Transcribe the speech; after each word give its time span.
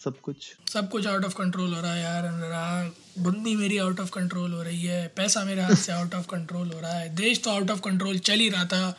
सब 0.00 0.20
कुछ 0.20 0.36
सब 0.72 0.88
कुछ 0.88 1.06
आउट 1.06 1.24
ऑफ़ 1.24 1.34
कंट्रोल 1.34 1.74
हो 1.74 1.80
रहा 1.80 1.92
है 1.92 2.02
यार 2.02 2.24
अनुराग 2.24 3.22
बुंदी 3.24 3.54
मेरी 3.56 3.78
आउट 3.78 4.00
ऑफ़ 4.00 4.10
कंट्रोल 4.10 4.52
हो 4.52 4.62
रही 4.62 4.82
है 4.82 5.06
पैसा 5.16 5.44
मेरे 5.44 5.62
हाथ 5.62 5.74
से 5.76 5.92
आउट 5.92 6.14
ऑफ़ 6.14 6.26
कंट्रोल 6.26 6.70
हो 6.70 6.80
रहा 6.80 6.92
है 6.92 7.08
देश 7.14 7.42
तो 7.44 7.50
आउट 7.50 7.70
ऑफ़ 7.70 7.80
कंट्रोल 7.80 8.18
चल 8.20 8.38
ही 8.38 8.48
रहा 8.48 8.64
था 8.64 8.94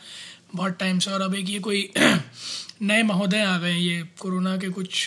बहुत 0.54 0.76
टाइम 0.78 0.98
से 0.98 1.10
और 1.10 1.20
अब 1.20 1.34
एक 1.34 1.50
ये 1.50 1.58
कोई 1.60 1.82
नए 2.82 3.02
महोदय 3.02 3.42
आ 3.42 3.58
गए 3.58 3.70
हैं 3.70 3.80
ये 3.80 4.02
कोरोना 4.20 4.56
के 4.56 4.68
कुछ 4.70 5.06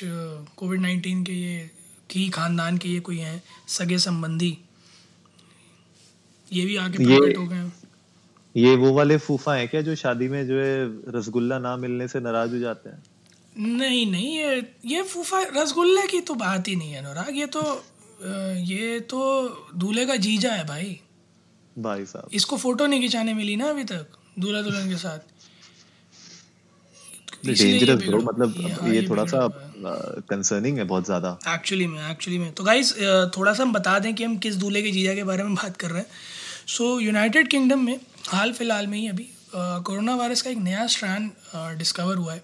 कोविड 0.58 0.82
नाइन्टीन 0.82 1.24
के 1.24 1.34
ये 1.34 1.70
की 2.10 2.30
खानदान 2.30 2.78
के 2.78 2.90
ये 2.90 3.00
कोई 3.00 3.18
हैं 3.20 3.42
सगे 3.70 3.98
संबंधी 4.00 4.58
ये 6.52 6.66
भी 6.66 6.76
आके 6.78 7.06
प्रकट 7.06 7.38
हो 7.38 7.48
गए 7.48 7.56
हैं। 7.56 7.74
ये 8.56 8.76
वो 8.76 8.94
वाले 8.94 9.18
फूफा 9.18 9.56
हैं 9.56 9.68
क्या 9.68 9.82
जो 9.82 9.96
शादी 9.96 10.28
में 10.28 10.46
जो 10.48 10.62
है 10.62 10.76
रसगुल्ला 11.12 11.60
ना 11.60 11.76
मिलने 11.78 12.08
से 12.08 12.20
नाराज़ 12.20 12.52
हो 12.52 12.60
जाते 12.60 12.90
हैं 12.90 13.04
नहीं 13.58 14.12
नहीं 14.12 14.38
ये 14.40 14.76
ये 14.86 15.04
फूफा 15.04 15.42
रसगुल्ले 15.56 16.08
की 16.08 16.22
तो 16.22 16.34
बात 16.34 16.68
ही 16.68 16.76
नहीं 16.76 16.92
है 16.92 17.06
अनुराग। 17.06 17.38
ये 17.38 17.46
तो 17.46 17.84
ये 18.56 19.00
तो 19.00 19.20
दूल्हे 19.76 20.06
का 20.06 20.16
जीजा 20.16 20.54
है 20.54 20.68
भाई। 20.68 21.00
भाई 21.80 22.06
साहब। 22.06 22.30
इसको 22.34 22.58
फ़ोटो 22.58 22.88
नहीं 22.88 23.02
खिंचाने 23.02 23.34
मिली 23.34 23.56
ना 23.56 23.70
अभी 23.70 23.84
तक 23.84 24.08
दूल्हा 24.40 24.62
दुल्हन 24.62 24.90
के 24.90 24.96
साथ। 24.96 25.20
डेंजरस 27.46 28.04
ब्रो 28.04 28.18
मतलब 28.18 28.54
ये- 28.58 28.82
हाँ, 28.82 28.90
ये 28.90 29.02
ये 29.02 29.10
थोड़ा 29.10 29.26
सा 29.26 29.48
कंसर्निंग 30.30 30.78
है। 30.78 30.84
बहुत 30.84 31.06
ज़्यादा। 31.06 31.40
एक्चुअली 31.48 31.88
में 31.88 32.12
एक्चुअली 32.12 32.40
में। 32.40 32.52
तो 32.54 32.64
गाइज़ 32.64 32.94
थोड़ा 33.38 33.54
सा 33.54 33.64
हम 33.64 33.74
बता 33.74 34.00
दें 34.00 34.16
कि 34.16 34.24
हम 34.24 34.38
किस 34.38 34.56
दूल्हे 34.56 34.82
के 34.82 34.92
जीजा 34.92 35.14
के 35.16 35.24
बारे 35.24 35.44
में 35.44 35.56
बात 35.56 35.78
कर 35.78 35.90
रहे 35.90 36.00
हैं। 36.00 36.08
सो 36.68 37.00
यूनाइटेड 37.00 37.48
किंगडम 37.48 37.86
में 37.86 38.00
हाल 38.28 38.54
फ़िलहाल 38.54 38.88
में 38.88 38.98
ही 38.98 39.08
अभी 39.08 39.30
कोरोना 39.56 40.16
वायरस 40.16 40.42
का 40.42 40.50
एक 40.50 40.58
नया 40.58 40.88
स्ट्रैंड 40.88 41.32
डिस्कवर 41.78 42.16
हुआ 42.16 42.34
है। 42.34 42.44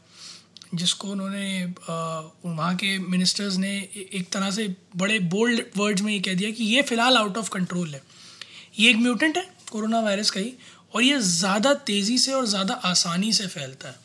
जिसको 0.73 1.08
उन्होंने 1.08 1.66
वहाँ 1.86 2.75
के 2.75 2.97
मिनिस्टर्स 3.00 3.55
ने 3.58 3.72
एक 4.14 4.30
तरह 4.33 4.52
से 4.52 4.67
बड़े 4.97 5.19
बोल्ड 5.30 5.61
वर्ड्स 5.78 6.02
में 6.02 6.11
ये 6.13 6.19
कह 6.19 6.33
दिया 6.33 6.52
कि 6.52 6.63
ये 6.66 6.81
फ़िलहाल 6.81 7.17
आउट 7.17 7.38
ऑफ़ 7.38 7.50
कंट्रोल 7.50 7.94
है। 7.95 8.02
ये 8.80 8.89
एक 8.89 8.97
म्यूटेंट 8.97 9.38
है, 9.38 9.45
कोरोना 9.72 10.00
वायरस 10.02 10.30
का 10.30 10.39
ही, 10.39 10.53
और 10.94 11.03
ये 11.03 11.19
ज़्यादा 11.22 11.73
तेज़ी 11.86 12.17
से 12.17 12.31
और 12.33 12.45
ज़्यादा 12.47 12.73
आसानी 12.86 13.31
से 13.33 13.47
फैलता 13.47 13.89
है। 13.89 14.00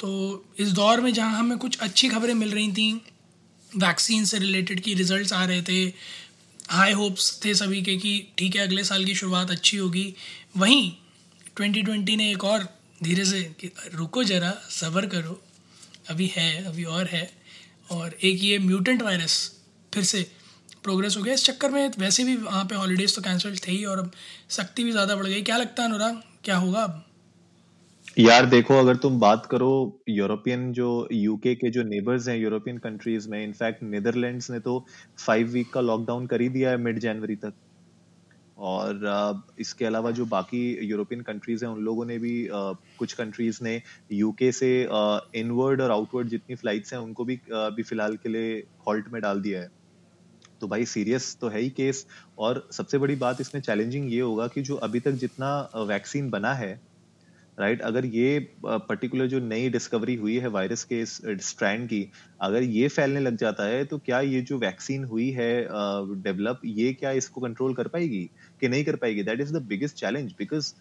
तो 0.00 0.44
इस 0.58 0.72
दौर 0.72 1.00
में 1.00 1.12
जहाँ 1.14 1.38
हमें 1.38 1.58
कुछ 1.58 1.78
अच्छी 1.78 2.08
खबरें 2.08 2.34
मिल 2.34 2.50
रही 2.50 2.72
थी 2.72 2.92
वैक्सीन 3.72 4.24
से 4.24 4.38
रिलेटेड 4.38 4.80
की 4.80 4.94
रिजल्ट्स 4.94 5.32
आ 5.32 5.44
रहे 5.44 5.62
थे 5.62 5.82
हाई 6.70 6.92
होप्स 6.92 7.40
थे 7.44 7.54
सभी 7.54 7.82
के 7.82 7.96
कि 7.96 8.32
ठीक 8.38 8.56
है, 8.56 8.62
अगले 8.62 8.84
साल 8.84 9.04
की 9.04 9.14
शुरुआत 9.14 9.50
अच्छी 9.50 9.76
होगी। 9.76 10.14
वहीं 10.56 10.90
2020 11.56 12.16
ने 12.16 12.30
एक 12.30 12.44
और 12.44 12.68
धीरे 13.02 13.24
से 13.24 13.40
रुको 13.94 14.24
ज़रा, 14.24 14.50
सब्र 14.70 15.06
करो। 15.06 15.40
अभी 16.10 16.26
है, 16.36 16.64
अभी 16.64 16.84
और 16.86 17.06
है। 17.06 17.28
और 17.92 18.14
एक 18.24 18.42
ये 18.42 18.58
म्यूटेंट 18.60 19.02
वायरस 19.02 19.36
फिर 19.92 20.04
से 20.04 20.26
प्रोग्रेस 20.82 21.16
हो 21.16 21.22
गया। 21.22 21.34
इस 21.34 21.44
चक्कर 21.44 21.70
में 21.70 21.90
वैसे 21.98 22.24
भी 22.24 22.36
वहाँ 22.38 22.64
पे 22.64 22.74
हॉलीडेज़ 22.74 23.14
तो 23.16 23.22
कैंसिल 23.22 23.56
थे 23.58 23.72
ही 23.72 23.84
और 23.84 23.98
अब 23.98 24.10
सख्ती 24.50 24.84
भी 24.84 24.92
ज़्यादा 24.92 25.16
बढ़ 25.16 25.26
गई। 25.26 25.42
क्या 25.42 25.56
लगता 25.56 25.82
है 25.82 25.88
अनुराग? 25.88 26.20
क्या 26.44 26.56
होगा 26.56 26.82
अब? 26.82 27.04
यार 28.18 28.46
देखो, 28.46 28.74
अगर 28.74 28.96
तुम 28.96 29.18
बात 29.20 29.46
करो 29.46 29.70
यूरोपियन 30.08 30.72
जो 30.72 31.08
यूके 31.12 31.54
के 31.54 31.70
जो 31.70 31.82
नेबर्स 31.82 32.28
हैं 32.28 32.36
यूरोपियन 32.36 32.78
कंट्रीज़ 32.78 33.28
में 33.28 33.42
इनफैक्ट 33.44 33.82
नीदरलैंड्स 33.82 34.50
ने 34.50 34.60
तो 34.60 34.84
फाइव 35.18 35.48
वीक 35.48 35.72
का 35.72 35.80
लॉकडाउन 35.80 36.26
कर 36.26 36.40
ही 36.40 36.48
दिया 36.48 36.70
है 36.70 36.76
मिड 36.78 36.98
जनवरी 36.98 37.36
तक। 37.36 37.52
और 38.60 39.42
इसके 39.58 39.84
अलावा 39.84 40.10
जो 40.12 40.24
बाकी 40.28 40.60
यूरोपियन 40.86 41.20
कंट्रीज़ 41.22 41.64
हैं, 41.64 41.72
उन 41.72 41.82
लोगों 41.84 42.04
ने 42.06 42.18
भी 42.18 42.48
कुछ 42.98 43.12
कंट्रीज़ 43.14 43.58
ने 43.62 43.80
यूके 44.12 44.50
से 44.52 44.70
इनवर्ड 45.36 45.80
और 45.82 45.90
आउटवर्ड 45.90 46.28
जितनी 46.28 46.56
फ्लाइट्स 46.56 46.92
हैं, 46.94 47.00
उनको 47.00 47.24
भी 47.24 47.40
अभी 47.54 47.82
फ़िलहाल 47.82 48.16
के 48.16 48.28
लिए 48.28 48.58
हॉल्ट 48.86 49.08
में 49.12 49.20
डाल 49.22 49.40
दिया 49.42 49.60
है। 49.60 49.68
तो 50.60 50.68
भाई 50.68 50.84
सीरियस 50.86 51.36
तो 51.40 51.48
है 51.48 51.60
ही 51.60 51.70
केस 51.72 52.06
और 52.38 52.68
सबसे 52.72 52.98
बड़ी 52.98 53.16
बात 53.16 53.40
इसमें 53.40 53.60
चैलेंजिंग 53.62 54.12
ये 54.12 54.20
होगा 54.20 54.46
कि 54.48 54.62
जो 54.62 54.76
अभी 54.78 55.00
तक 55.00 55.12
जितना 55.20 55.50
वैक्सीन 55.88 56.30
बना 56.30 56.52
है 56.54 56.72
राइट 57.60 57.80
अगर 57.82 58.04
ये 58.06 58.38
पर्टिकुलर 58.66 59.26
जो 59.26 59.38
नई 59.40 59.68
डिस्कवरी 59.70 60.14
हुई 60.16 60.36
है 60.40 60.48
वायरस 60.50 60.84
के 60.84 61.00
इस 61.02 61.16
स्ट्रैंड 61.42 61.86
की, 61.88 62.10
अगर 62.40 62.62
ये 62.62 62.88
फैलने 62.90 63.20
लग 63.20 63.36
जाता 63.38 63.64
है 63.66 63.84
तो 63.86 63.98
क्या 64.00 64.20
ये 64.22 64.40
जो 64.42 64.58
वैक्सीन 64.58 65.04
हुई 65.06 65.30
है 65.32 65.52
डेवलप 66.22 66.60
ये 66.66 66.92
क्या 66.94 67.10
इसको 67.14 67.40
कंट्रोल 67.40 67.74
कर 67.74 67.88
पाएगी 67.88 68.24
कि 68.62 68.68
नहीं 68.68 68.84
कर 68.84 68.96
पाएगी? 68.96 69.22
That 69.22 69.40
is 69.40 69.52
the 69.54 69.62
biggest 69.68 69.96
challenge 69.96 70.32
because 70.38 70.72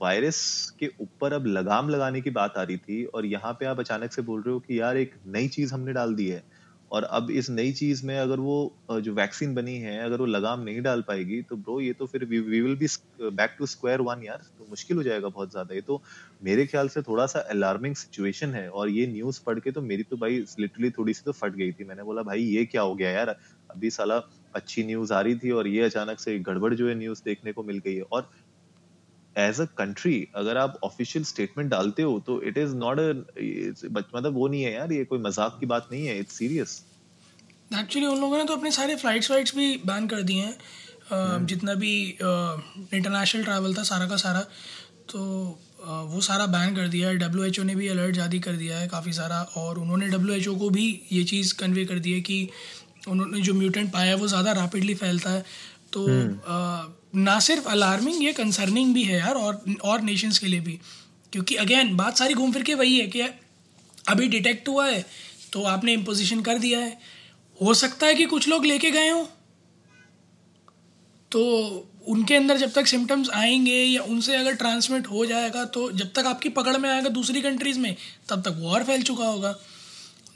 virus 0.00 0.40
के 0.80 0.88
ऊपर 1.00 1.32
अब 1.32 1.46
लगाम 1.48 1.88
लगाने 1.88 2.20
की 2.20 2.30
बात 2.32 2.56
आ 2.58 2.62
रही 2.62 2.76
थी 2.78 3.04
और 3.06 3.26
यहाँ 3.26 3.52
पे 3.60 3.66
आप 3.66 3.80
अचानक 3.80 4.12
से 4.12 4.22
बोल 4.22 4.42
रहे 4.42 4.54
हो 4.54 4.60
कि 4.60 4.80
यार 4.80 4.96
एक 4.96 5.14
नई 5.28 5.48
चीज़ 5.50 5.74
हमने 5.74 5.92
डाल 5.92 6.14
दी 6.14 6.28
है। 6.28 6.42
और 6.90 7.04
अब 7.06 7.30
इस 7.32 7.48
नई 7.50 7.72
चीज़ 7.74 8.04
में 8.06 8.16
अगर 8.18 8.40
वो 8.40 8.56
जो 8.92 9.12
वैक्सीन 9.14 9.54
बनी 9.54 9.74
है, 9.78 9.98
अगर 10.00 10.18
वो 10.18 10.26
लगाम 10.26 10.60
नहीं 10.62 10.82
डाल 10.82 11.02
पाएगी 11.08 11.40
तो 11.42 11.56
ब्रो 11.58 11.80
ये 11.80 11.92
तो 11.94 12.06
फिर 12.06 12.24
we 12.26 12.38
will 12.40 12.76
be 12.76 12.86
back 13.32 13.54
to 13.58 13.66
square 13.66 14.00
one 14.02 14.22
यार 14.24 14.42
तो 14.58 14.66
मुश्किल 14.66 14.96
हो 14.96 15.02
जाएगा 15.02 15.28
बहुत 15.28 15.50
ज़्यादा। 15.50 15.74
ये 15.74 15.80
तो 15.82 16.02
मेरे 16.42 16.66
ख्याल 16.66 16.88
से 16.88 17.02
थोड़ा 17.02 17.26
सा 17.26 17.40
अलार्मिंग 17.50 17.94
सिचुएशन 17.96 18.54
है 18.54 18.68
और 18.70 18.88
ये 18.90 19.06
न्यूज़ 19.08 19.40
पढ़ 19.46 19.58
के 19.60 19.70
तो 19.72 19.82
मेरी 19.82 20.02
तो 20.04 20.16
भाई 20.16 20.38
लिटरली 20.60 20.90
थोड़ी 20.90 21.14
सी 21.14 21.22
तो 21.24 21.32
फट 21.34 21.56
गई 21.56 21.72
थी। 21.72 21.84
मैंने 21.84 22.02
बोला, 22.04 22.22
भाई, 22.24 22.42
ये 22.42 22.64
क्या 22.66 22.82
हो 22.82 22.94
गया 22.96 23.10
यार? 23.10 23.36
अभी 23.70 23.90
साला 23.90 24.20
अच्छी 24.54 24.82
न्यूज़ 24.84 25.12
आ 25.12 25.20
रही 25.20 25.34
थी 25.38 25.50
और 25.52 25.66
ये 25.68 25.82
अचानक 25.84 26.20
से 26.20 26.38
गड़बड़ 26.40 26.72
जो 26.74 26.88
है 26.88 26.94
न्यूज़ 26.96 27.22
देखने 27.24 27.52
को 27.52 27.62
मिल 27.64 27.78
गई 27.78 27.94
है। 27.94 28.02
और 28.02 28.28
एज 29.38 29.60
अ 29.60 29.64
कंट्री 29.78 30.16
अगर 30.36 30.56
आप 30.58 30.78
ऑफिशियल 30.84 31.24
स्टेटमेंट 31.24 31.70
डालते 31.70 32.02
हो 32.02 32.18
तो 32.26 32.40
इट 32.42 32.58
इज़ 32.58 32.74
नॉट 32.76 33.00
मतलब 34.02 34.34
वो 34.34 34.48
नहीं 34.48 34.62
है 34.62 34.72
यार 34.72 34.92
ये 34.92 35.04
कोई 35.04 35.18
मज़ाक 35.20 35.56
की 35.60 35.66
बात 35.66 35.88
नहीं 35.92 36.06
है 36.06 36.18
इट्स 36.20 36.38
सीरियस 36.38 36.80
एक्चुअली 37.74 38.06
उन 38.06 38.20
लोगों 38.20 38.38
ने 38.38 38.44
तो 38.44 38.56
अपने 38.56 38.70
सारे 38.72 38.94
फ्लाइट्स 38.96 39.30
वाइट्स 39.30 39.54
भी 39.56 39.76
बैन 39.86 40.06
कर 40.08 40.22
दिए 40.22 40.42
हैं। 40.42 40.52
अ, 40.52 41.46
जितना 41.46 41.74
भी 41.76 41.92
इंटरनेशनल 42.12 43.44
ट्रैवल 43.44 43.74
था 43.74 43.82
सारा 43.84 44.06
का 44.08 44.16
सारा 44.16 44.40
तो 45.10 45.20
वो 46.06 46.20
सारा 46.20 46.46
बैन 46.48 46.74
कर 46.76 46.88
दिया 46.88 47.08
है। 47.08 47.16
डब्ल्यू 47.18 47.44
एच 47.44 47.60
ओ 47.60 47.62
ने 47.62 47.74
भी 47.74 47.88
अलर्ट 47.88 48.14
जारी 48.14 48.38
कर 48.40 48.52
दिया 48.54 48.78
है 48.78 48.88
काफ़ी 48.88 49.12
सारा। 49.12 49.40
और 49.56 49.78
उन्होंने 49.78 50.08
डब्ल्यू 50.08 50.54
को 50.56 50.70
भी 50.70 50.86
ये 51.12 51.22
चीज़ 51.24 51.54
कन्वे 51.58 51.84
कर 51.84 51.98
दी 51.98 52.12
है 52.12 52.20
कि 52.20 52.48
उन्होंने 53.08 53.40
जो 53.40 53.54
म्यूटेंट 53.54 53.92
पाया 53.92 54.06
है 54.06 54.14
वो 54.16 54.26
ज़्यादा 54.28 54.52
रैपिडली 54.54 54.94
फैलता 54.96 55.30
है। 55.30 55.44
तो 55.92 56.04
अ, 56.46 56.94
ना 57.16 57.38
सिर्फ़ 57.40 57.68
अलार्मिंग 57.68 58.22
ये 58.24 58.32
कंसर्निंग 58.32 58.94
भी 58.94 59.04
है 59.04 59.18
यार 59.18 59.34
और 59.34 59.62
और 59.84 60.00
नेशंस 60.00 60.38
के 60.38 60.46
लिए 60.46 60.60
भी। 60.60 60.78
क्योंकि 61.32 61.54
अगेन 61.56 61.96
बात 61.96 62.16
सारी 62.16 62.34
घूम 62.34 62.52
फिर 62.52 62.62
के 62.62 62.74
वही 62.74 62.98
है 62.98 63.06
कि 63.06 63.20
अभी 64.08 64.28
डिटेक्ट 64.28 64.68
हुआ 64.68 64.86
है 64.86 65.04
तो 65.52 65.62
आपने 65.62 65.92
इम्पोजिशन 65.92 66.40
कर 66.40 66.58
दिया 66.58 66.78
है। 66.78 66.98
हो 67.60 67.74
सकता 67.74 68.06
है 68.06 68.14
कि 68.14 68.24
कुछ 68.24 68.48
लोग 68.48 68.64
लेके 68.66 68.90
गए 68.90 69.08
हों। 69.08 69.24
तो 71.32 71.42
उनके 72.08 72.34
अंदर 72.34 72.56
जब 72.56 72.72
तक 72.72 72.86
सिम्टम्स 72.86 73.30
आएँगे 73.30 73.72
या 73.72 74.02
उनसे 74.02 74.36
अगर 74.36 74.54
ट्रांसमिट 74.54 75.06
हो 75.06 75.24
जाएगा 75.26 75.64
तो 75.64 75.90
जब 75.92 76.12
तक 76.12 76.26
आपकी 76.26 76.48
पकड़ 76.48 76.76
में 76.76 76.88
आएगा 76.90 77.08
दूसरी 77.08 77.40
कंट्रीज़ 77.42 77.78
में 77.78 77.94
तब 78.28 78.42
तक 78.42 78.56
वो 78.60 78.70
और 78.70 78.84
फैल 78.84 79.02
चुका 79.02 79.26
होगा। 79.26 79.54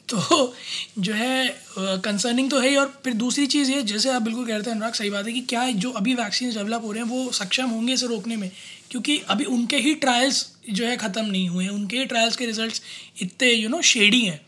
तो 0.09 0.55
जो 0.99 1.13
है 1.15 1.49
कंसर्निंग 1.77 2.51
तो 2.51 2.59
है 2.61 2.69
ही 2.69 2.77
और 2.77 2.87
फिर 3.05 3.13
दूसरी 3.15 3.47
चीज़ 3.47 3.71
ये, 3.71 3.83
जैसे 3.83 4.11
आप 4.11 4.23
बिल्कुल 4.23 4.47
कह 4.47 4.55
रहे 4.55 4.63
थे 4.63 4.71
अनुराग, 4.71 4.93
सही 4.95 5.11
बात 5.11 5.27
है 5.27 5.33
कि 5.33 5.41
क्या 5.49 5.71
जो 5.73 5.91
अभी 5.93 6.15
वैक्सीन 6.15 6.51
डेवलप 6.55 6.83
हो 6.85 6.93
रहे 6.93 7.03
हैं, 7.03 7.09
वो 7.11 7.31
सक्षम 7.33 7.69
होंगे 7.69 7.93
इसे 7.93 8.07
रोकने 8.07 8.37
में? 8.37 8.51
क्योंकि 8.91 9.19
अभी 9.29 9.45
उनके 9.47 9.77
ही 9.79 9.95
ट्रायल्स 9.97 10.47
जो 10.71 10.87
है 10.87 10.97
ख़त्म 10.97 11.25
नहीं 11.27 11.49
हुए 11.49 11.65
हैं, 11.65 11.71
उनके 11.71 11.99
ही 11.99 12.05
ट्रायल्स 12.05 12.37
के 12.37 12.47
रिजल्ट्स 12.47 12.83
इतने 13.23 13.53
यू 13.53 13.69
नो 13.69 13.81
शेडी 13.85 14.21
हैं। 14.21 14.41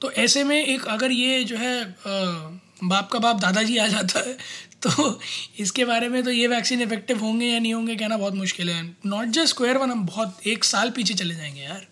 तो 0.00 0.10
ऐसे 0.12 0.44
में 0.44 0.64
एक, 0.64 0.84
अगर 0.86 1.12
ये 1.12 1.44
जो 1.44 1.56
है 1.56 1.84
बाप 2.84 3.08
का 3.12 3.18
बाप 3.18 3.40
दादाजी 3.40 3.76
आ 3.78 3.86
जाता 3.86 4.20
है 4.20 4.36
तो 4.82 5.20
इसके 5.58 5.84
बारे 5.84 6.08
में 6.08 6.22
तो 6.22 6.30
ये 6.30 6.46
वैक्सीन 6.46 6.80
इफ़ेक्टिव 6.82 7.18
होंगे 7.18 7.46
या 7.46 7.58
नहीं 7.58 7.74
होंगे 7.74 7.96
कहना 7.96 8.16
बहुत 8.16 8.34
मुश्किल 8.34 8.70
है। 8.70 8.82
नॉट 9.06 9.28
जस्ट 9.28 9.48
स्क्वायर 9.48 9.76
वन 9.78 9.90
हम 9.90 10.04
बहुत, 10.06 10.38
एक 10.46 10.64
साल 10.64 10.90
पीछे 10.90 11.14
चले 11.14 11.34
जाएँगे 11.34 11.60
यार। 11.60 11.86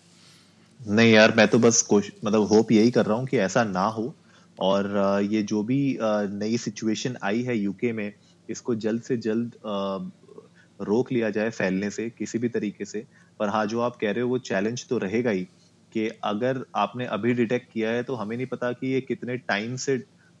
नहीं 0.81 1.11
यार, 1.13 1.33
मैं 1.37 1.47
तो 1.47 1.59
बस 1.59 1.81
कोशिश 1.83 2.13
मतलब 2.25 2.41
होप 2.47 2.71
यही 2.71 2.91
कर 2.91 3.05
रहा 3.05 3.17
हूँ 3.17 3.25
कि 3.27 3.37
ऐसा 3.39 3.63
ना 3.63 3.85
हो। 3.87 4.15
और 4.59 4.87
ये 5.23 5.41
जो 5.43 5.61
भी 5.63 5.77
नई 6.01 6.57
सिचुएशन 6.57 7.15
आई 7.23 7.41
है 7.43 7.57
यूके 7.57 7.91
में, 7.93 8.13
इसको 8.49 8.75
जल्द 8.75 9.01
से 9.03 9.17
जल्द 9.17 9.55
रोक 10.79 11.11
लिया 11.11 11.29
जाए 11.29 11.49
फैलने 11.51 11.89
से, 11.89 12.09
किसी 12.09 12.37
भी 12.39 12.49
तरीके 12.49 12.85
से। 12.85 13.05
पर 13.39 13.49
हाँ 13.49 13.65
जो 13.67 13.79
आप 13.81 13.95
कह 14.01 14.11
रहे 14.11 14.23
हो, 14.23 14.29
वो 14.29 14.37
चैलेंज 14.39 14.85
तो 14.89 14.97
रहेगा 14.97 15.31
ही 15.31 15.43
कि 15.93 16.07
अगर 16.23 16.63
आपने 16.75 17.05
अभी 17.07 17.33
डिटेक्ट 17.33 17.71
किया 17.73 17.89
है 17.91 18.03
तो 18.03 18.15
हमें 18.15 18.35
नहीं 18.37 18.47
पता 18.47 18.71
कि 18.73 18.93
ये 18.93 19.01
कितने 19.01 19.37
टाइम 19.39 19.75
से 19.77 19.97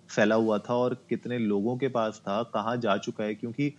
फैला 0.09 0.35
हुआ 0.35 0.57
था 0.59 0.73
और 0.75 0.93
कितने 1.09 1.37
लोगों 1.39 1.77
के 1.77 1.87
पास 1.89 2.21
था, 2.27 2.41
कहाँ 2.45 2.75
जा 2.77 2.97
चुका 2.99 3.23
है। 3.23 3.35
क्योंकि 3.35 3.73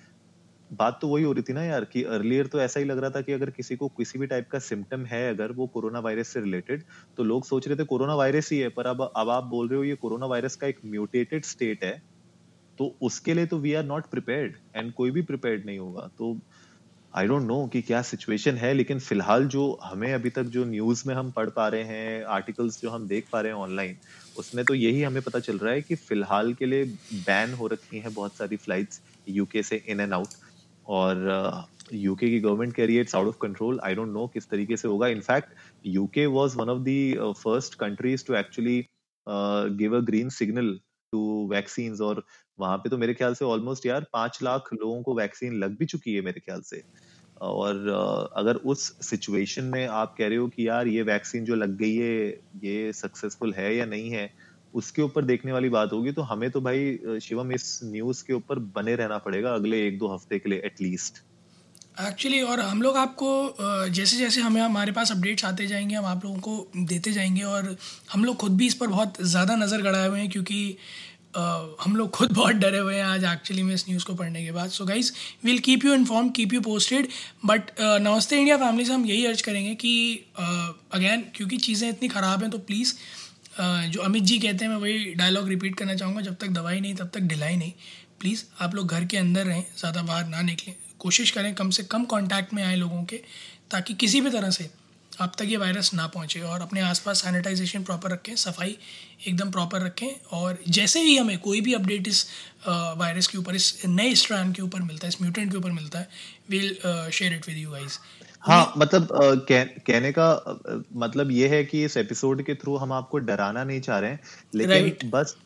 बात 0.72 0.98
तो 1.00 1.08
वही 1.08 1.24
हो 1.24 1.32
रही 1.32 1.42
थी 1.42 1.52
ना 1.52 1.62
यार 1.64 1.84
कि 1.86 2.02
अर्लियर 2.06 2.46
तो 2.48 2.60
ऐसा 2.60 2.80
ही 2.80 2.86
लग 2.86 2.98
रहा 2.98 3.10
था 3.10 3.20
कि 3.22 3.32
अगर 3.32 3.50
किसी 3.52 3.76
को 3.76 3.88
किसी 3.92 4.18
भी 4.18 4.26
टाइप 4.26 4.48
का 4.50 4.58
सिम्टम 4.60 5.04
है, 5.06 5.28
अगर 5.30 5.52
वो 5.54 5.66
कोरोना 5.68 5.98
वायरस 6.00 6.28
से 6.28 6.40
रिलेटेड 6.40 6.84
तो 7.18 7.24
लोग 7.24 7.44
सोच 7.46 7.68
रहे 7.68 7.76
थे 7.78 7.84
कोरोना 7.86 8.14
वायरस 8.16 8.48
ही 8.52 8.58
है, 8.58 8.68
पर 8.70 8.86
अब 8.86 9.02
अब 9.16 9.30
आप 9.30 9.44
बोल 9.46 9.68
रहे 9.68 9.78
हो 9.78 9.84
ये 9.84 9.94
कोरोना 9.98 10.26
वायरस 10.28 10.56
का 10.56 10.66
एक 10.68 10.78
म्यूटेटेड 10.86 11.44
स्टेट 11.46 11.84
है 11.84 12.00
तो 12.78 12.96
उसके 13.02 13.34
लिए 13.34 13.46
तो 13.46 13.58
we 13.60 13.74
are 13.74 13.84
not 13.86 14.10
prepared 14.10 14.56
and 14.76 14.92
कोई 14.94 15.10
भी 15.12 15.22
प्रिपेयर्ड 15.24 15.66
नहीं 15.66 15.78
होगा। 15.78 16.08
तो 16.10 16.34
आई 17.14 17.26
डोंट 17.26 17.42
नो 17.42 17.56
कि 17.68 17.80
क्या 17.82 18.00
सिचुएशन 18.04 18.56
है, 18.56 18.72
लेकिन 18.74 18.98
फ़िलहाल 19.00 19.46
जो 19.48 19.62
हमें 19.84 20.12
अभी 20.12 20.30
तक 20.30 20.44
जो 20.50 20.64
न्यूज़ 20.66 21.02
में 21.06 21.14
हम 21.14 21.30
पढ़ 21.32 21.50
पा 21.52 21.66
रहे 21.68 21.82
हैं 21.86 22.24
आर्टिकल्स 22.30 22.80
जो 22.80 22.90
हम 22.90 23.06
देख 23.08 23.28
पा 23.32 23.40
रहे 23.40 23.52
हैं 23.52 23.58
ऑनलाइन 23.58 23.98
उसमें 24.36 24.64
तो 24.66 24.74
यही 24.74 25.02
हमें 25.02 25.22
पता 25.22 25.40
चल 25.40 25.58
रहा 25.58 25.72
है 25.74 25.82
कि 25.82 25.94
फ़िलहाल 25.98 26.52
के 26.54 26.66
लिए 26.66 26.84
बैन 27.24 27.52
हो 27.54 27.66
रखी 27.68 27.98
हैं 27.98 28.12
बहुत 28.14 28.38
सारी 28.38 28.56
फ्लाइट्स 28.58 29.02
यूके 29.30 29.62
से 29.64 29.82
इन 29.86 30.00
एंड 30.00 30.14
आउट 30.14 30.36
और 30.92 31.18
यूके 31.94 32.26
uh, 32.26 32.32
की 32.32 32.40
गवर्नमेंट 32.40 32.74
कह 32.74 32.86
रही 32.86 32.94
है 32.96 33.00
it's 33.00 33.14
out 33.16 33.28
of 33.28 33.36
control 33.42 33.80
I 33.84 33.94
don't 33.94 34.12
know 34.12 34.26
किस 34.34 34.48
तरीके 34.50 34.76
से 34.76 34.88
होगा. 34.88 35.08
In fact 35.08 35.54
UK 35.86 36.26
was 36.28 36.54
one 36.56 36.70
of 36.70 36.80
the 36.88 37.32
first 37.38 37.74
countries 37.80 38.24
to 38.26 38.34
actually 38.34 38.78
give 39.78 39.96
a 39.96 40.00
green 40.06 40.28
signal 40.30 40.78
to 41.12 41.20
vaccine 41.50 41.96
और 42.02 42.24
वहाँ 42.58 42.76
पे 42.78 42.90
तो 42.90 42.98
मेरे 42.98 43.14
ख्याल 43.14 43.34
से 43.34 43.44
ऑलमोस्ट 43.44 43.86
यार 43.86 44.06
पाँच 44.12 44.38
लाख 44.42 44.68
लोगों 44.74 45.02
को 45.02 45.14
वैक्सीन 45.16 45.58
लग 45.58 45.76
भी 45.78 45.86
चुकी 45.86 46.14
है 46.14 46.20
मेरे 46.22 46.40
ख्याल 46.40 46.60
से। 46.62 46.82
और 47.40 47.74
uh, 47.90 48.38
अगर 48.38 48.56
उस 48.66 48.82
सिचुएशन 49.08 49.64
में 49.64 49.86
आप 49.86 50.14
कह 50.18 50.28
रहे 50.28 50.38
हो 50.38 50.48
कि 50.48 50.68
यार 50.68 50.88
ये 50.88 51.02
वैक्सीन 51.02 51.44
जो 51.44 51.54
लग 51.54 51.76
गई 51.78 51.94
है 51.96 52.12
ये 52.64 52.92
सक्सेसफुल 52.92 53.52
है 53.54 53.74
या 53.76 53.86
नहीं 53.86 54.10
है 54.10 54.30
उसके 54.74 55.02
ऊपर 55.02 55.24
देखने 55.24 55.52
वाली 55.52 55.68
बात 55.68 55.92
होगी 55.92 56.12
तो 56.12 56.22
हमें 56.22 56.50
तो 56.50 56.60
भाई 56.60 57.18
शिवम 57.22 57.52
इस 57.52 57.80
न्यूज़ 57.84 58.24
के 58.24 58.32
ऊपर 58.32 58.58
बने 58.76 58.94
रहना 58.94 59.18
पड़ेगा 59.18 59.54
अगले 59.54 59.86
एक 59.88 59.98
दो 59.98 60.14
हफ़्ते 60.14 60.38
के 60.38 60.50
लिए 60.50 60.62
एटलीस्ट 60.64 61.22
एक्चुअली 62.00 62.40
और 62.42 62.60
हम 62.60 62.82
लोग 62.82 62.96
आपको 62.96 63.56
जैसे 63.88 64.16
जैसे 64.16 64.40
हमें 64.40 64.60
हमारे 64.60 64.92
पास 64.92 65.10
अपडेट्स 65.12 65.44
आते 65.44 65.66
जाएँगे 65.66 65.94
हम 65.94 66.04
आप 66.04 66.24
लोगों 66.24 66.38
को 66.38 66.70
देते 66.76 67.12
जाएँगे 67.12 67.42
और 67.42 67.76
हम 68.12 68.24
लोग 68.24 68.36
खुद 68.36 68.56
भी 68.56 68.66
इस 68.66 68.74
पर 68.74 68.86
बहुत 68.86 69.22
ज़्यादा 69.22 69.56
नज़र 69.56 69.82
गड़ाए 69.82 70.08
हुए 70.08 70.20
हैं 70.20 70.30
क्योंकि 70.30 70.76
Uh, 71.36 71.84
हम 71.84 71.96
लोग 71.96 72.10
खुद 72.10 72.32
बहुत 72.32 72.54
डरे 72.54 72.78
हुए 72.78 72.94
हैं 72.94 73.04
आज 73.04 73.24
एक्चुअली 73.24 73.62
में 73.62 73.74
इस 73.74 73.84
न्यूज़ 73.88 74.04
को 74.04 74.14
पढ़ने 74.14 74.44
के 74.44 74.50
बाद। 74.52 74.70
So 74.70 74.84
guys 74.84 75.12
will 75.44 75.58
keep 75.58 75.84
you 75.84 75.94
inform 75.94 76.28
keep 76.28 76.52
you 76.54 76.60
posted 76.60 77.08
but 77.46 77.70
नमस्ते 77.80 78.38
इंडिया 78.38 78.56
फैमिली 78.56 78.84
से 78.84 78.92
हम 78.92 79.06
यही 79.06 79.24
अर्ज़ 79.26 79.42
करेंगे 79.42 79.74
कि 79.74 79.92
अगेन 80.38 81.22
uh, 81.22 81.36
क्योंकि 81.36 81.56
चीज़ें 81.56 81.88
इतनी 81.88 82.08
ख़राब 82.08 82.42
हैं 82.42 82.50
तो 82.50 82.58
प्लीज़ 82.58 82.94
जो 83.52 84.00
अमित 84.00 84.22
जी 84.22 84.38
कहते 84.38 84.64
हैं, 84.64 84.72
मैं 84.72 84.78
वही 84.78 85.14
डायलॉग 85.14 85.48
रिपीट 85.48 85.74
करना 85.74 85.94
चाहूँगा। 85.94 86.20
जब 86.20 86.36
तक 86.36 86.48
दवाई 86.50 86.80
नहीं, 86.80 86.94
तब 86.94 87.10
तक 87.14 87.20
ढिलाई 87.22 87.56
नहीं। 87.56 87.72
प्लीज़ 88.20 88.44
आप 88.60 88.74
लोग 88.74 88.88
घर 88.88 89.04
के 89.04 89.16
अंदर 89.16 89.46
रहें, 89.46 89.64
ज़्यादा 89.78 90.02
बाहर 90.02 90.26
ना 90.26 90.40
निकलें। 90.42 90.74
कोशिश 90.98 91.30
करें 91.30 91.54
कम 91.54 91.70
से 91.70 91.82
कम 91.82 92.04
कॉन्टैक्ट 92.04 92.54
में 92.54 92.62
आए 92.64 92.76
लोगों 92.76 93.02
के, 93.04 93.16
ताकि 93.70 93.94
किसी 93.94 94.20
भी 94.20 94.30
तरह 94.30 94.50
से 94.50 94.68
आप 95.20 95.32
तक 95.38 95.44
ये 95.44 95.56
वायरस 95.56 95.92
ना 95.94 96.06
पहुँचे 96.06 96.40
और 96.40 96.60
अपने 96.60 96.80
आसपास 96.80 97.22
सैनिटाइजेशन 97.22 97.82
प्रॉपर 97.82 98.10
रखें 98.10 98.34
सफ़ाई 98.36 98.76
एकदम 99.28 99.50
प्रॉपर 99.50 99.82
रखें 99.82 100.08
और 100.32 100.58
जैसे 100.68 101.00
ही 101.00 101.16
हमें 101.16 101.38
कोई 101.38 101.60
भी 101.60 101.74
अपडेट 101.74 102.08
इस 102.08 102.26
वायरस 102.66 103.26
के 103.26 103.38
ऊपर 103.38 103.54
इस 103.54 103.82
नए 103.86 104.14
स्ट्रैंड 104.14 104.54
के 104.54 104.62
ऊपर 104.62 104.82
मिलता 104.82 105.06
है 105.06 105.08
इस 105.08 105.20
म्यूटेंट 105.22 105.50
के 105.52 105.58
ऊपर 105.58 105.70
मिलता 105.70 105.98
है 105.98 106.08
will 106.50 106.76
share 107.12 107.32
it 107.32 107.48
with 107.48 107.56
you 107.58 107.70
guys 107.70 107.98
हाँ 108.40 108.72
मतलब 108.78 109.08
कह, 109.48 109.64
कहने 109.64 110.12
का 110.12 110.28
मतलब 110.96 111.30
ये 111.30 111.48
है 111.48 111.64
कि 111.64 111.84
इस 111.84 111.96
एपिसोड 111.96 112.42
के 112.44 112.54
थ्रू 112.54 112.76
हम 112.76 112.92
आपको 112.92 113.18
डराना 113.18 113.64
नहीं 113.64 113.80
चाह 113.80 113.98
रहे 113.98 114.10
हैं 114.10 114.20
लेकिन 114.54 114.88
right. 114.88 115.04
बस 115.04 115.36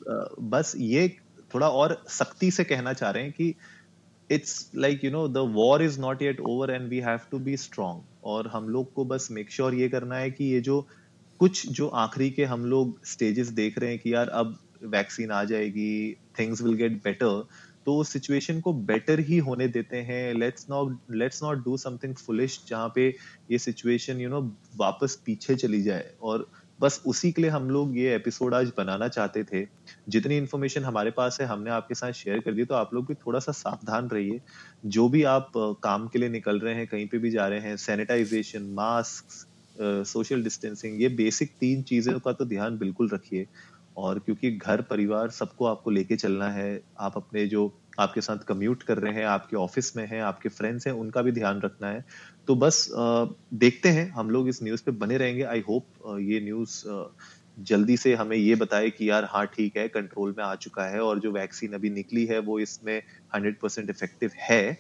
बस 0.41 0.73
ये 0.77 1.09
थोड़ा 1.55 1.69
और 1.71 2.03
सख्ती 2.11 2.51
से 2.51 2.65
कहना 2.65 2.93
चाह 2.93 3.11
रहे 3.11 3.23
हैं 3.23 3.33
कि 3.33 3.55
it's 4.31 4.71
like 4.75 5.05
you 5.05 5.11
know 5.11 5.27
the 5.29 5.39
war 5.55 5.83
is 5.83 6.01
not 6.01 6.23
yet 6.23 6.41
over 6.41 6.71
and 6.71 6.89
we 6.89 6.99
have 7.01 7.19
to 7.31 7.39
be 7.39 7.57
strong 7.57 8.01
और 8.25 8.49
हम 8.49 8.69
लोग 8.69 8.93
को 8.93 9.05
बस 9.05 9.29
मेक 9.31 9.51
श्योर 9.51 9.71
sure 9.71 9.81
ये 9.81 9.89
करना 9.89 10.17
है 10.17 10.31
कि 10.31 10.45
ये 10.45 10.61
जो 10.61 10.81
कुछ 11.41 11.67
जो 11.69 11.89
आखिरी 11.89 12.31
के 12.31 12.45
हम 12.45 12.65
लोग 12.65 13.07
स्टेजेस 13.07 13.49
देख 13.49 13.79
रहे 13.79 13.91
हैं 13.91 13.99
कि 13.99 14.15
यार 14.15 14.29
अब 14.29 14.57
वैक्सीन 14.85 15.31
आ 15.31 15.45
जाएगी 15.45 16.13
थिंग्स 16.39 16.63
विल 16.63 16.75
गेट 16.75 16.93
बेटर 17.05 17.45
तो 17.87 17.97
उस 17.97 18.13
सिचुएशन 18.13 18.61
को 18.61 18.73
बेटर 18.73 19.21
ही 19.21 19.37
होने 19.39 19.67
देते 19.69 19.97
हैं। 19.97 20.35
Let's 20.35 20.67
not 20.71 20.97
let's 21.17 21.43
not 21.43 21.59
do 21.65 21.77
something 21.77 22.15
foolish 22.17 22.59
जहाँ 22.69 22.93
पे 22.95 23.09
ये 23.51 23.59
सिचुएशन 23.59 24.21
यू 24.21 24.29
नो 24.29 24.41
वापस 24.77 25.15
पीछे 25.27 25.55
चली 25.57 25.83
जाए। 25.83 26.11
और 26.23 26.49
बस 26.81 27.01
उसी 27.07 27.31
के 27.33 27.43
लिए 27.43 27.51
हम 27.51 27.69
लोग 27.71 27.97
ये 27.99 28.15
एपिसोड 28.15 28.55
आज 28.55 28.73
बनाना 28.79 29.09
चाहते 29.09 29.43
थे। 29.45 29.65
जितनी 30.09 30.37
इन्फॉर्मेशन 30.37 30.85
हमारे 30.85 31.11
पास 31.11 31.39
है, 31.41 31.47
हमने 31.47 31.71
आपके 31.71 31.95
साथ 31.95 32.13
शेयर 32.13 32.41
कर 32.41 32.53
दी 32.53 32.65
तो 32.65 32.75
आप 32.75 32.95
लोग 32.95 33.07
भी 33.07 33.15
थोड़ा 33.17 33.39
सा 33.39 33.53
सावधान 33.53 34.09
रहिए। 34.09 34.41
जो 34.87 35.09
भी 35.09 35.23
आप 35.25 35.51
काम 35.83 36.07
के 36.09 36.19
लिए 36.19 36.29
निकल 36.29 36.59
रहे 36.59 36.75
हैं, 36.75 36.87
कहीं 36.87 37.07
पे 37.07 37.19
भी 37.19 37.31
जा 37.31 37.47
रहे 37.49 37.61
हैं 37.61 37.77
सैनिटाइजेशन 37.77 38.63
मास्क 38.75 39.47
सोशल 40.07 40.43
डिस्टेंसिंग 40.43 41.01
ये 41.03 41.09
बेसिक 41.15 41.51
तीन 41.61 41.83
चीज़ों 41.83 42.19
का 42.19 42.33
तो 42.33 42.45
ध्यान 42.45 42.79
बिल्कुल 42.79 43.11
रखिए। 43.13 43.47
और 43.97 44.19
क्योंकि 44.19 44.51
घर, 44.51 44.81
परिवार 44.83 45.31
सबको 45.31 45.65
आपको 45.65 45.91
लेके 45.91 46.17
चलना 46.17 46.49
है, 46.51 46.81
आप 47.01 47.17
अपने 47.17 47.47
जो 47.47 47.69
आपके 47.99 48.21
साथ 48.21 48.45
कम्यूट 48.49 48.83
कर 48.83 48.99
रहे 48.99 49.13
हैं, 49.15 49.25
आपके 49.27 49.57
ऑफ़िस 49.57 49.97
में 49.97 50.07
हैं, 50.07 50.21
आपके 50.23 50.49
फ्रेंड्स 50.51 50.87
हैं, 50.87 50.95
उनका 50.95 51.23
भी 51.23 51.33
ध्यान 51.33 51.61
रखना 51.61 51.89
है। 51.89 52.05
तो 52.49 52.55
बस 52.57 52.87
देखते 53.55 53.89
हैं, 53.89 54.09
हम 54.11 54.31
लोग 54.31 54.49
इस 54.49 54.63
न्यूज़ 54.63 54.83
पे 54.85 54.91
बने 54.95 55.17
रहेंगे। 55.17 55.43
आई 55.45 55.61
होप 55.69 56.19
ये 56.21 56.41
न्यूज़ 56.41 56.83
जल्दी 57.61 57.97
से 57.97 58.15
हमें 58.15 58.37
ये 58.37 58.55
बताए 58.57 58.91
कि 58.91 59.09
यार 59.11 59.25
हाँ 59.25 59.45
ठीक 59.47 59.77
है 59.77 59.87
कंट्रोल 59.89 60.35
में 60.39 60.45
आ 60.45 60.55
चुका 60.57 60.85
है 60.87 61.01
और 61.01 61.21
जो 61.21 61.33
वैक्सीन 61.33 61.73
अभी 61.73 61.91
निकली 61.91 62.25
है, 62.27 62.39
वो 62.41 62.59
इसमें 62.61 63.03
हंड्रेड 63.35 63.59
परसेंट 63.61 63.91
इफ़ेक्टिव 63.91 64.31
है। 64.41 64.73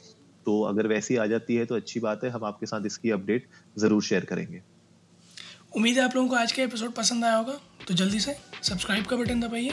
तो 0.47 0.61
अगर 0.63 0.87
वैसी 0.87 1.17
आ 1.17 1.27
जाती 1.27 1.55
है 1.57 1.65
तो 1.67 1.77
अच्छी 1.77 2.01
बात 2.01 2.25
है। 2.25 2.31
हम 2.31 2.45
आपके 2.45 2.67
साथ 2.67 2.87
इसकी 2.87 3.11
अपडेट 3.11 3.47
ज़रूर 3.79 4.03
शेयर 4.03 4.25
करेंगे। 4.25 4.63
उम्मीद 5.77 5.97
है 5.99 6.05
आप 6.05 6.15
लोगों 6.17 6.29
को 6.29 6.35
आज 6.37 6.53
का 6.53 6.63
एपिसोड 6.63 6.93
पसंद 6.95 7.25
आया 7.25 7.37
होगा। 7.37 7.59
तो 7.89 7.95
जल्दी 7.95 8.21
से 8.21 8.37
सब्सक्राइब 8.63 9.05
का 9.05 9.17
बटन 9.17 9.41
दबाइए। 9.41 9.73